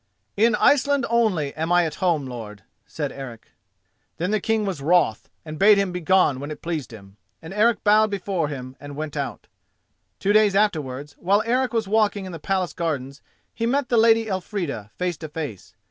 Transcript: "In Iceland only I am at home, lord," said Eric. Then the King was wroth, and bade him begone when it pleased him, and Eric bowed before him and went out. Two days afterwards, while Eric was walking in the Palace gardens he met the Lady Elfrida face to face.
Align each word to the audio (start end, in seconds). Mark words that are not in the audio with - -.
"In 0.35 0.55
Iceland 0.55 1.05
only 1.11 1.55
I 1.55 1.61
am 1.61 1.71
at 1.73 1.93
home, 2.01 2.25
lord," 2.25 2.63
said 2.87 3.11
Eric. 3.11 3.49
Then 4.17 4.31
the 4.31 4.39
King 4.41 4.65
was 4.65 4.81
wroth, 4.81 5.29
and 5.45 5.59
bade 5.59 5.77
him 5.77 5.91
begone 5.91 6.39
when 6.39 6.49
it 6.49 6.63
pleased 6.63 6.91
him, 6.91 7.17
and 7.39 7.53
Eric 7.53 7.83
bowed 7.83 8.09
before 8.09 8.47
him 8.47 8.75
and 8.79 8.95
went 8.95 9.15
out. 9.15 9.45
Two 10.19 10.33
days 10.33 10.55
afterwards, 10.55 11.13
while 11.19 11.43
Eric 11.45 11.71
was 11.71 11.87
walking 11.87 12.25
in 12.25 12.31
the 12.31 12.39
Palace 12.39 12.73
gardens 12.73 13.21
he 13.53 13.67
met 13.67 13.89
the 13.89 13.95
Lady 13.97 14.27
Elfrida 14.27 14.89
face 14.97 15.17
to 15.17 15.29
face. 15.29 15.75